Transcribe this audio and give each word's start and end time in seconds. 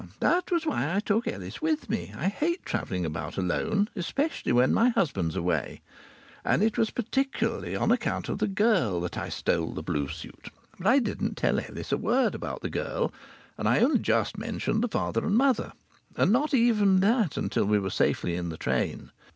Now 0.01 0.07
that 0.19 0.49
was 0.49 0.65
why 0.65 0.95
I 0.95 0.99
took 0.99 1.27
Ellis 1.27 1.61
with 1.61 1.87
me. 1.87 2.11
I 2.17 2.27
hate 2.27 2.65
travelling 2.65 3.05
about 3.05 3.37
alone, 3.37 3.87
especially 3.95 4.51
when 4.51 4.73
my 4.73 4.89
husband's 4.89 5.35
away. 5.35 5.81
And 6.43 6.63
it 6.63 6.75
was 6.75 6.89
particularly 6.89 7.75
on 7.75 7.91
account 7.91 8.27
of 8.27 8.39
the 8.39 8.47
girl 8.47 8.99
that 9.01 9.15
I 9.15 9.29
stole 9.29 9.73
the 9.73 9.83
blue 9.83 10.07
suit. 10.07 10.49
But 10.79 10.87
I 10.87 10.97
didn't 10.97 11.35
tell 11.37 11.59
Ellis 11.59 11.91
a 11.91 11.97
word 11.97 12.33
about 12.33 12.61
the 12.63 12.69
girl, 12.71 13.13
and 13.59 13.69
I 13.69 13.77
only 13.81 13.99
just 13.99 14.39
mentioned 14.39 14.83
the 14.83 14.87
father 14.87 15.23
and 15.23 15.37
mother 15.37 15.71
and 16.17 16.31
not 16.31 16.55
even 16.55 16.99
that 17.01 17.37
until 17.37 17.65
we 17.65 17.77
were 17.77 17.91
safely 17.91 18.33
in 18.35 18.49
the 18.49 18.57
train. 18.57 19.11